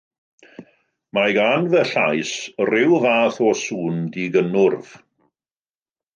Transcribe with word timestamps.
Mae 1.17 1.35
gan 1.37 1.67
fy 1.73 1.83
llais 1.89 2.31
rhyw 2.71 2.97
fath 3.05 3.39
o 3.49 3.53
sŵn 3.61 4.01
digynnwrf. 4.19 4.91